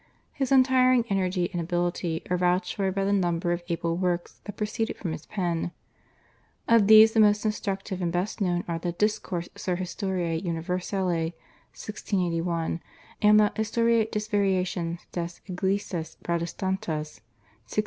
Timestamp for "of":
3.51-3.61, 6.67-6.87